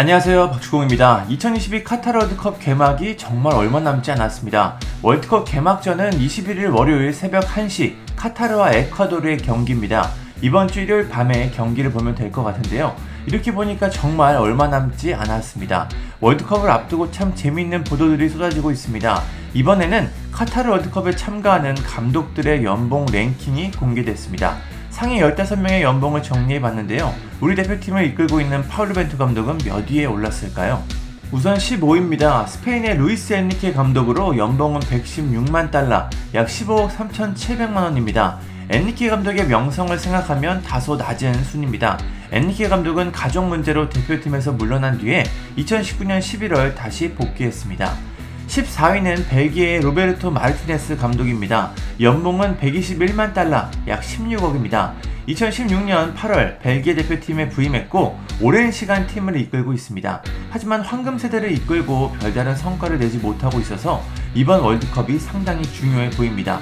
안녕하세요 0.00 0.52
박주공입니다. 0.52 1.24
2022 1.28 1.82
카타르 1.82 2.20
월드컵 2.20 2.60
개막이 2.60 3.16
정말 3.16 3.54
얼마 3.56 3.80
남지 3.80 4.12
않았습니다. 4.12 4.78
월드컵 5.02 5.44
개막전은 5.44 6.10
21일 6.10 6.72
월요일 6.72 7.12
새벽 7.12 7.42
1시 7.46 7.96
카타르와 8.14 8.74
에콰도르의 8.74 9.38
경기입니다. 9.38 10.08
이번 10.40 10.68
주 10.68 10.82
일요일 10.82 11.08
밤에 11.08 11.50
경기를 11.50 11.90
보면 11.90 12.14
될 12.14 12.30
것 12.30 12.44
같은데요. 12.44 12.94
이렇게 13.26 13.52
보니까 13.52 13.90
정말 13.90 14.36
얼마 14.36 14.68
남지 14.68 15.14
않았습니다. 15.14 15.88
월드컵을 16.20 16.70
앞두고 16.70 17.10
참 17.10 17.34
재미있는 17.34 17.82
보도들이 17.82 18.28
쏟아지고 18.28 18.70
있습니다. 18.70 19.20
이번에는 19.54 20.08
카타르 20.30 20.70
월드컵에 20.70 21.16
참가하는 21.16 21.74
감독들의 21.74 22.62
연봉 22.62 23.04
랭킹이 23.10 23.72
공개됐습니다. 23.72 24.58
상위 24.98 25.20
15명의 25.20 25.82
연봉을 25.82 26.24
정리해 26.24 26.60
봤는데요. 26.60 27.14
우리 27.40 27.54
대표팀을 27.54 28.04
이끌고 28.06 28.40
있는 28.40 28.66
파울루 28.66 28.94
벤투 28.94 29.16
감독은 29.16 29.58
몇 29.58 29.88
위에 29.88 30.06
올랐을까요? 30.06 30.82
우선 31.30 31.56
15위입니다. 31.56 32.48
스페인의 32.48 32.96
루이스 32.96 33.32
엔리케 33.32 33.74
감독으로 33.74 34.36
연봉은 34.36 34.80
116만 34.80 35.70
달러, 35.70 36.10
약 36.34 36.48
15억 36.48 36.88
3,700만 36.88 37.76
원입니다. 37.76 38.40
엔리케 38.70 39.08
감독의 39.08 39.46
명성을 39.46 39.96
생각하면 39.96 40.62
다소 40.62 40.96
낮은 40.96 41.44
순위입니다. 41.44 41.96
엔리케 42.32 42.68
감독은 42.68 43.12
가족 43.12 43.46
문제로 43.46 43.88
대표팀에서 43.88 44.50
물러난 44.50 44.98
뒤에 44.98 45.22
2019년 45.58 46.18
11월 46.18 46.74
다시 46.74 47.14
복귀했습니다. 47.14 48.17
14위는 48.48 49.28
벨기에의 49.28 49.80
로베르토 49.80 50.30
마르티네스 50.30 50.96
감독입니다. 50.96 51.72
연봉은 52.00 52.58
121만 52.58 53.34
달러, 53.34 53.70
약 53.86 54.00
16억입니다. 54.00 54.92
2016년 55.28 56.14
8월 56.14 56.58
벨기에 56.60 56.94
대표팀에 56.94 57.50
부임했고 57.50 58.18
오랜 58.40 58.72
시간 58.72 59.06
팀을 59.06 59.36
이끌고 59.36 59.74
있습니다. 59.74 60.22
하지만 60.48 60.80
황금 60.80 61.18
세대를 61.18 61.52
이끌고 61.52 62.12
별다른 62.18 62.56
성과를 62.56 62.98
내지 62.98 63.18
못하고 63.18 63.60
있어서 63.60 64.02
이번 64.34 64.60
월드컵이 64.60 65.18
상당히 65.18 65.62
중요해 65.64 66.10
보입니다. 66.10 66.58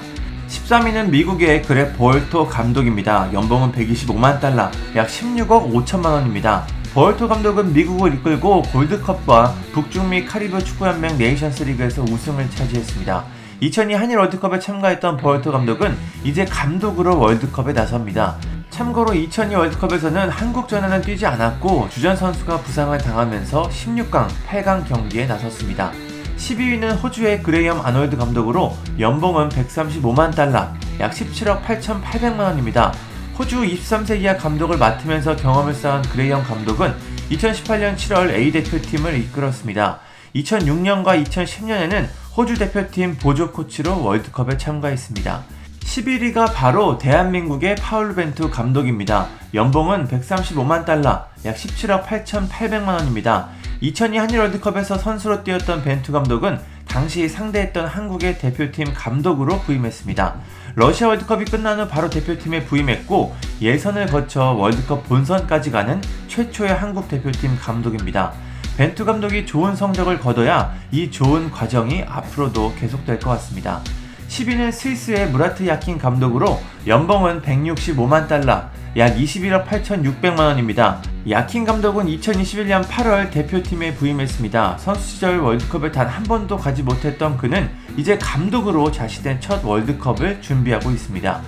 13위는 0.49 1.09
미국의 1.09 1.61
그레그 1.61 1.93
버홀터 1.93 2.47
감독입니다. 2.47 3.31
연봉은 3.31 3.71
125만 3.71 4.41
달러, 4.41 4.69
약 4.95 5.07
16억 5.07 5.71
5천만 5.71 6.11
원입니다. 6.11 6.67
버홀터 6.97 7.27
감독은 7.27 7.73
미국을 7.73 8.15
이끌고 8.15 8.63
골드컵과 8.63 9.53
북중미 9.71 10.25
카리브 10.25 10.63
축구연맹 10.63 11.19
네이션스 11.19 11.61
리그에서 11.61 12.01
우승을 12.01 12.49
차지했습니다. 12.49 13.23
2002 13.59 13.93
한일 13.93 14.17
월드컵에 14.17 14.57
참가했던 14.57 15.17
버홀터 15.17 15.51
감독은 15.51 15.95
이제 16.23 16.43
감독으로 16.45 17.19
월드컵에 17.19 17.73
나섭니다. 17.73 18.37
참고로 18.71 19.13
2002 19.13 19.53
월드컵에서는 19.53 20.27
한국전에는 20.27 21.03
뛰지 21.03 21.27
않았고 21.27 21.89
주전 21.91 22.15
선수가 22.15 22.61
부상을 22.61 22.97
당하면서 22.97 23.69
16강, 23.69 24.27
8강 24.47 24.87
경기에 24.87 25.27
나섰습니다. 25.27 25.91
12위는 26.37 27.03
호주의 27.03 27.43
그레이엄 27.43 27.79
아놀드 27.79 28.17
감독으로 28.17 28.75
연봉은 28.97 29.49
135만 29.49 30.35
달러, 30.35 30.67
약 30.99 31.11
17억 31.11 31.61
8,800만 31.61 32.39
원입니다. 32.39 32.91
호주 33.37 33.61
23세 33.61 34.19
이하 34.21 34.35
감독을 34.35 34.79
맡으면서 34.79 35.35
경험을 35.35 35.75
쌓은 35.75 36.01
그레이엄 36.01 36.43
감독은 36.43 36.95
2018년 37.29 37.95
7월 37.95 38.31
A 38.31 38.51
대표팀을 38.51 39.15
이끌었습니다. 39.19 39.99
2006년과 40.35 41.23
2010년에는 41.23 42.07
호주 42.35 42.57
대표팀 42.57 43.17
보조 43.17 43.51
코치로 43.51 44.03
월드컵에 44.03 44.57
참가했습니다. 44.57 45.43
11위가 45.81 46.51
바로 46.51 46.97
대한민국의 46.97 47.75
파울 47.75 48.15
벤투 48.15 48.49
감독입니다. 48.49 49.27
연봉은 49.53 50.07
135만 50.07 50.85
달러, 50.85 51.27
약 51.45 51.55
17억 51.55 52.05
8,800만 52.05 52.87
원입니다. 52.87 53.49
2002 53.81 54.17
한일 54.17 54.39
월드컵에서 54.39 54.97
선수로 54.97 55.43
뛰었던 55.43 55.83
벤투 55.83 56.11
감독은 56.11 56.59
당시 56.97 57.29
상대했던 57.29 57.85
한국의 57.85 58.39
대표팀 58.39 58.91
감독으로 58.95 59.59
부임했습니다. 59.59 60.35
러시아 60.73 61.09
월드컵이 61.09 61.45
끝난 61.45 61.79
후 61.79 61.87
바로 61.87 62.09
대표팀에 62.09 62.65
부임했고 62.65 63.35
예선을 63.61 64.07
거쳐 64.07 64.53
월드컵 64.53 65.07
본선까지 65.07 65.69
가는 65.69 66.01
최초의 66.27 66.73
한국 66.73 67.07
대표팀 67.07 67.59
감독입니다. 67.59 68.33
벤투 68.77 69.05
감독이 69.05 69.45
좋은 69.45 69.75
성적을 69.75 70.17
거둬야 70.17 70.73
이 70.89 71.11
좋은 71.11 71.51
과정이 71.51 72.01
앞으로도 72.01 72.73
계속될 72.79 73.19
것 73.19 73.29
같습니다. 73.29 73.81
10위는 74.27 74.71
스위스의 74.71 75.29
무라트 75.29 75.67
야킨 75.67 75.99
감독으로 75.99 76.59
연봉은 76.87 77.43
165만 77.43 78.27
달러, 78.27 78.71
약 78.95 79.15
21억 79.15 79.65
8,600만 79.65 80.39
원입니다. 80.39 81.01
야킨 81.29 81.65
감독은 81.65 82.05
2021년 82.05 82.83
8월 82.83 83.29
대표팀에 83.29 83.93
부임했습니다. 83.95 84.77
선수 84.77 85.07
시절 85.07 85.39
월드컵에 85.39 85.91
단한 85.91 86.23
번도 86.23 86.57
가지 86.57 86.81
못했던 86.83 87.37
그는 87.37 87.69
이제 87.97 88.17
감독으로 88.17 88.91
자시된 88.91 89.41
첫 89.41 89.63
월드컵을 89.63 90.41
준비하고 90.41 90.89
있습니다. 90.91 91.41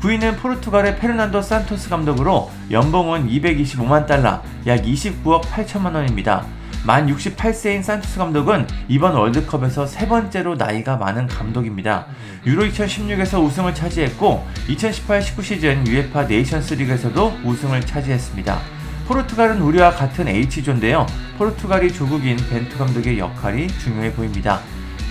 9위는 0.00 0.38
포르투갈의 0.38 0.98
페르난도 0.98 1.42
산토스 1.42 1.88
감독으로 1.88 2.50
연봉은 2.70 3.28
225만 3.28 4.06
달러, 4.06 4.42
약 4.66 4.82
29억 4.82 5.42
8천만 5.42 5.94
원입니다. 5.94 6.44
만 6.84 7.06
68세인 7.06 7.82
산토스 7.82 8.18
감독은 8.18 8.66
이번 8.88 9.14
월드컵에서 9.14 9.86
세 9.86 10.06
번째로 10.08 10.54
나이가 10.54 10.96
많은 10.96 11.26
감독입니다. 11.26 12.06
유로 12.44 12.64
2016에서 12.64 13.42
우승을 13.44 13.74
차지했고 13.74 14.46
2018-19 14.68 15.42
시즌 15.42 15.86
UEFA 15.86 16.26
네이션스 16.28 16.74
리그에서도 16.74 17.38
우승을 17.44 17.80
차지했습니다. 17.82 18.58
포르투갈은 19.06 19.60
우리와 19.60 19.92
같은 19.92 20.26
H조인데요. 20.28 21.06
포르투갈이 21.38 21.92
조국인 21.92 22.36
벤투 22.36 22.78
감독의 22.78 23.18
역할이 23.18 23.68
중요해 23.68 24.12
보입니다. 24.14 24.60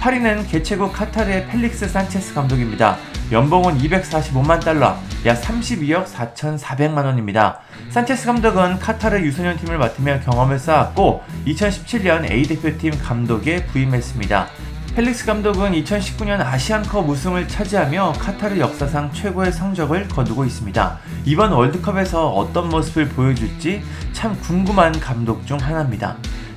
8위는 0.02 0.50
개최국 0.50 0.92
카타르의 0.94 1.48
펠릭스 1.48 1.88
산체스 1.88 2.34
감독입니다. 2.34 2.98
연봉은 3.32 3.80
245만 3.80 4.64
달러, 4.64 4.96
약 5.26 5.42
32억 5.42 6.06
4,400만 6.06 7.06
원입니다. 7.06 7.60
산체스 7.90 8.28
감독은 8.28 8.78
카타르 8.78 9.20
유소년 9.20 9.58
팀을 9.58 9.80
맡으며 9.80 10.20
경험을 10.20 10.60
쌓았고 10.60 11.24
2017년 11.48 12.30
A 12.30 12.44
대표팀 12.44 13.00
감독에 13.02 13.66
부임했습니다. 13.66 14.48
펠릭스 14.96 15.26
감독은 15.26 15.72
2019년 15.72 16.40
아시안컵 16.40 17.10
우승을 17.10 17.48
차지하며 17.48 18.14
카타르 18.20 18.60
역사상 18.60 19.12
최고의 19.12 19.52
성적을 19.52 20.08
거두고 20.08 20.46
있습니다. 20.46 21.00
이번 21.26 21.52
월드컵에서 21.52 22.30
어떤 22.30 22.70
모습을 22.70 23.10
보여줄지 23.10 23.82
참 24.14 24.40
궁금한 24.40 24.98
감독 25.00 25.46
중 25.48 25.58
하나입니다. 25.60 26.16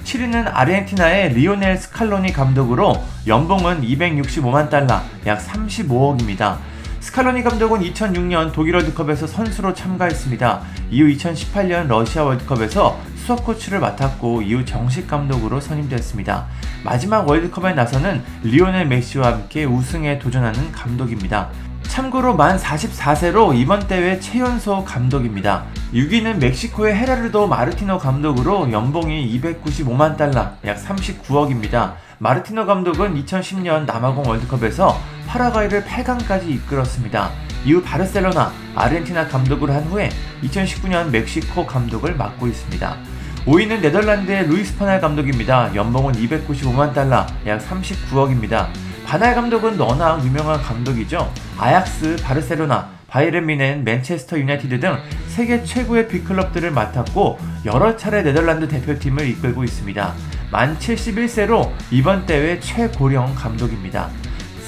7위는 0.09 0.51
아르헨티나의 0.55 1.35
리오넬 1.35 1.77
스칼로니 1.77 2.33
감독으로 2.33 2.97
연봉은 3.27 3.83
265만 3.83 4.71
달러, 4.71 5.03
약 5.27 5.39
35억입니다. 5.39 6.57
스칼로니 7.01 7.43
감독은 7.43 7.81
2006년 7.81 8.53
독일 8.55 8.77
월드컵에서 8.77 9.27
선수로 9.27 9.75
참가했습니다. 9.75 10.63
이후 10.91 11.09
2018년 11.09 11.89
러시아 11.89 12.25
월드컵에서 12.25 12.99
수석 13.17 13.45
코치를 13.45 13.81
맡았고 13.81 14.41
이후 14.41 14.65
정식 14.65 15.07
감독으로 15.07 15.61
선임되었습니다. 15.61 16.47
마지막 16.85 17.29
월드컵에 17.29 17.75
나서는 17.75 18.23
리오넬 18.45 18.87
메시와 18.87 19.27
함께 19.27 19.67
우승에 19.67 20.19
도전하는 20.19 20.73
감독입니다. 20.73 21.51
참고로 21.99 22.37
만 22.37 22.57
44세로 22.57 23.59
이번 23.59 23.89
대회 23.89 24.21
최연소 24.21 24.85
감독입니다. 24.85 25.65
6위는 25.93 26.39
멕시코의 26.39 26.95
헤라르도 26.95 27.49
마르티노 27.49 27.99
감독으로 27.99 28.71
연봉이 28.71 29.37
295만 29.41 30.17
달러, 30.17 30.53
약 30.65 30.77
39억입니다. 30.77 31.95
마르티노 32.19 32.67
감독은 32.67 33.21
2010년 33.25 33.85
남아공 33.87 34.29
월드컵에서 34.29 34.97
파라과이를 35.27 35.83
8강까지 35.87 36.49
이끌었습니다. 36.51 37.33
이후 37.65 37.83
바르셀로나, 37.83 38.53
아르헨티나 38.77 39.27
감독을 39.27 39.75
한 39.75 39.83
후에 39.83 40.11
2019년 40.45 41.11
멕시코 41.11 41.67
감독을 41.67 42.15
맡고 42.15 42.47
있습니다. 42.47 42.97
5위는 43.45 43.81
네덜란드의 43.81 44.47
루이스 44.47 44.79
판할 44.79 45.01
감독입니다. 45.01 45.75
연봉은 45.75 46.13
295만 46.13 46.95
달러, 46.95 47.27
약 47.47 47.59
39억입니다. 47.59 48.69
판할 49.05 49.35
감독은 49.35 49.77
너무나 49.77 50.23
유명한 50.23 50.63
감독이죠. 50.63 51.48
아약스, 51.59 52.17
바르셀로나, 52.23 52.89
바이에른 53.09 53.47
뮌헨, 53.47 53.85
맨체스터 53.85 54.39
유나이티드 54.39 54.81
등 54.81 54.97
세계 55.27 55.65
최고의 55.65 56.09
빅클럽들을 56.09 56.71
맡았고 56.71 57.39
여러 57.65 57.97
차례 57.97 58.23
네덜란드 58.23 58.69
대표팀을 58.69 59.29
이끌고 59.29 59.65
있습니다. 59.65 60.15
만 60.53 60.79
71세로 60.79 61.71
이번 61.91 62.27
대회 62.27 62.61
최고령 62.61 63.35
감독입니다. 63.35 64.09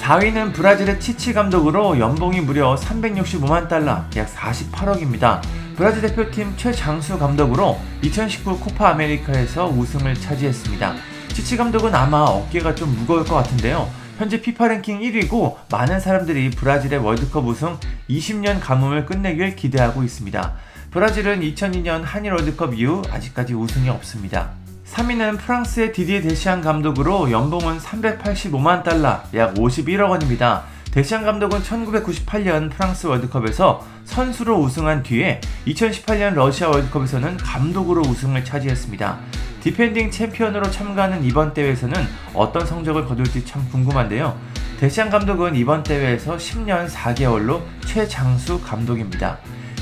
4위는 0.01 0.53
브라질의 0.55 0.99
치치 0.99 1.33
감독으로 1.33 1.99
연봉이 1.99 2.41
무려 2.41 2.75
365만 2.75 3.69
달러, 3.69 4.05
약 4.17 4.35
48억입니다. 4.35 5.41
브라질 5.77 6.03
대표팀 6.03 6.55
최장수 6.57 7.19
감독으로 7.19 7.79
2019 8.03 8.59
코파 8.59 8.91
아메리카에서 8.91 9.69
우승을 9.69 10.15
차지했습니다. 10.15 10.95
치치 11.29 11.57
감독은 11.57 11.95
아마 11.95 12.21
어깨가 12.23 12.75
좀 12.75 12.95
무거울 12.97 13.25
것 13.25 13.35
같은데요. 13.37 14.00
현재 14.21 14.43
피파 14.43 14.69
랭킹 14.69 15.01
1위고 15.01 15.57
많은 15.71 15.99
사람들이 15.99 16.51
브라질의 16.51 16.99
월드컵 16.99 17.47
우승 17.47 17.79
20년 18.11 18.61
가뭄을 18.61 19.07
끝내길 19.07 19.57
기대하고 19.57 20.03
있습니다. 20.03 20.57
브라질은 20.91 21.41
2002년 21.41 22.03
한일 22.05 22.33
월드컵 22.33 22.75
이후 22.75 23.01
아직까지 23.11 23.55
우승이 23.55 23.89
없습니다. 23.89 24.51
3위는 24.85 25.39
프랑스의 25.39 25.95
디디에 25.95 26.21
데샹 26.21 26.61
감독으로 26.61 27.31
연봉은 27.31 27.79
385만 27.79 28.85
달러, 28.85 29.23
약 29.33 29.55
51억 29.55 30.11
원입니다. 30.11 30.65
데샹 30.91 31.25
감독은 31.25 31.63
1998년 31.63 32.71
프랑스 32.71 33.07
월드컵에서 33.07 33.87
선수로 34.05 34.59
우승한 34.59 35.03
뒤에 35.03 35.41
2018년 35.67 36.35
러시아 36.35 36.69
월드컵에서는 36.69 37.39
감독으로 37.39 38.03
우승을 38.03 38.45
차지했습니다. 38.45 39.19
디펜딩 39.61 40.11
챔피언으로 40.11 40.71
참가하는 40.71 41.25
이번 41.25 41.53
대회에서는 41.53 41.95
어떤 42.35 42.67
성적을 42.67 43.05
거둘지 43.05 43.45
참 43.45 43.67
궁금한데요. 43.71 44.39
데샹 44.81 45.11
감독은 45.11 45.55
이번 45.57 45.83
대회에서 45.83 46.37
10년 46.37 46.89
4개월로 46.89 47.61
최장수 47.85 48.63
감독입니다. 48.63 49.39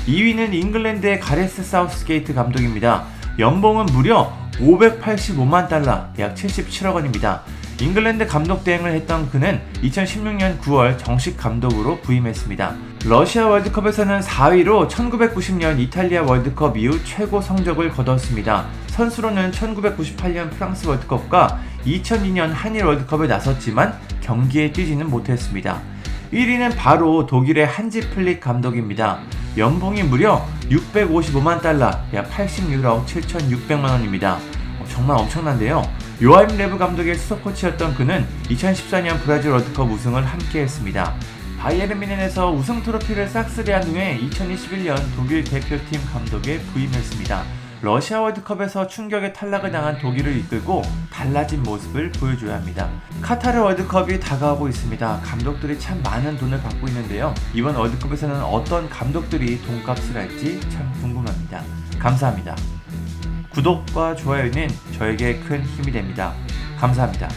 2위는 0.07 0.53
잉글랜드의 0.53 1.19
가레스 1.19 1.63
사우스게이트 1.63 2.33
감독입니다. 2.33 3.05
연봉은 3.37 3.85
무려 3.87 4.33
585만 4.57 5.69
달러, 5.69 6.07
약 6.19 6.35
77억 6.35 6.95
원입니다. 6.95 7.43
잉글랜드 7.79 8.27
감독 8.27 8.65
대행을 8.65 8.91
했던 8.91 9.29
그는 9.29 9.61
2016년 9.81 10.59
9월 10.59 10.97
정식 10.97 11.37
감독으로 11.37 12.01
부임했습니다. 12.01 12.88
러시아 13.05 13.47
월드컵에서는 13.47 14.19
4위로 14.19 14.89
1990년 14.89 15.79
이탈리아 15.79 16.21
월드컵 16.21 16.75
이후 16.75 17.01
최고 17.05 17.39
성적을 17.39 17.91
거뒀습니다. 17.91 18.67
선수로는 18.87 19.51
1998년 19.51 20.51
프랑스 20.51 20.85
월드컵과 20.85 21.61
2002년 21.85 22.49
한일 22.51 22.83
월드컵에 22.83 23.27
나섰지만 23.27 23.97
경기에 24.19 24.73
뛰지는 24.73 25.09
못했습니다. 25.09 25.81
1위는 26.33 26.75
바로 26.75 27.25
독일의 27.25 27.65
한지 27.65 28.01
플릭 28.01 28.41
감독입니다. 28.41 29.19
연봉이 29.57 30.03
무려 30.03 30.45
655만 30.69 31.61
달러, 31.61 31.89
약 32.13 32.29
86억 32.29 33.05
7,600만 33.05 33.91
원입니다. 33.91 34.35
어, 34.79 34.85
정말 34.89 35.17
엄청난데요. 35.17 35.81
요아힘 36.21 36.57
뢰브 36.57 36.77
감독의 36.77 37.15
수석 37.15 37.45
코치였던 37.45 37.95
그는 37.95 38.27
2014년 38.49 39.21
브라질 39.21 39.51
월드컵 39.51 39.89
우승을 39.89 40.25
함께 40.25 40.63
했습니다. 40.63 41.15
바이에른 41.59 41.99
뮌헨에서 41.99 42.51
우승 42.51 42.81
트로피를 42.81 43.27
싹쓸이한 43.27 43.83
후에 43.83 44.17
2021년 44.29 44.95
독일 45.17 45.43
대표팀 45.43 45.99
감독에 46.05 46.57
부임했습니다. 46.57 47.43
러시아 47.81 48.21
월드컵에서 48.21 48.87
충격의 48.87 49.33
탈락을 49.33 49.69
당한 49.69 49.99
독일을 49.99 50.37
이끌고 50.37 50.83
달라진 51.11 51.61
모습을 51.63 52.13
보여줘야 52.13 52.55
합니다. 52.55 52.89
카타르 53.21 53.59
월드컵이 53.59 54.21
다가오고 54.21 54.69
있습니다. 54.69 55.19
감독들이 55.21 55.77
참 55.77 56.01
많은 56.01 56.37
돈을 56.37 56.61
받고 56.61 56.87
있는데요. 56.87 57.35
이번 57.53 57.75
월드컵에서는 57.75 58.41
어떤 58.41 58.89
감독들이 58.89 59.61
돈값을 59.61 60.15
할지 60.15 60.61
참 60.69 60.89
궁금합니다. 61.01 61.61
감사합니다. 61.99 62.55
구독과 63.49 64.15
좋아요는 64.15 64.69
저에게 64.97 65.39
큰 65.39 65.61
힘이 65.63 65.91
됩니다. 65.91 66.33
감사합니다. 66.77 67.27